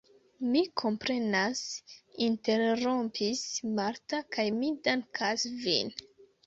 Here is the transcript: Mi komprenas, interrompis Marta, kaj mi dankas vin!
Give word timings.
Mi 0.53 0.61
komprenas, 0.81 1.61
interrompis 2.29 3.45
Marta, 3.77 4.27
kaj 4.39 4.49
mi 4.61 4.75
dankas 4.91 5.49
vin! 5.65 5.99